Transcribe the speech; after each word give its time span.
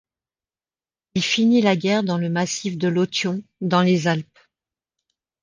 Il 1.13 1.21
finit 1.21 1.61
la 1.61 1.75
guerre 1.75 2.01
dans 2.01 2.17
le 2.17 2.27
massif 2.27 2.75
de 2.75 2.87
l'Authion, 2.87 3.43
dans 3.61 3.83
les 3.83 4.07
Alpes. 4.07 4.39